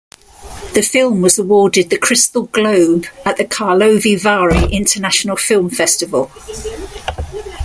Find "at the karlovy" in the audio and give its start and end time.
3.23-4.19